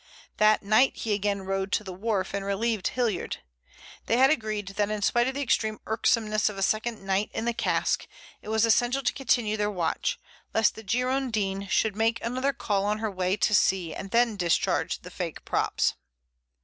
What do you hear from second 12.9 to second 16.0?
her way to sea and then discharge the faked props.